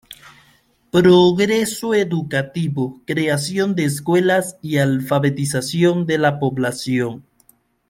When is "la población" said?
6.17-7.23